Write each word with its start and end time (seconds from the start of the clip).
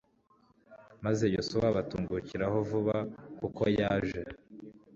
maze 1.05 1.25
yosuwa 1.35 1.65
abatungukiraho 1.71 2.57
vuba 2.69 2.97
kuko 3.39 3.63
yaje 3.79 4.21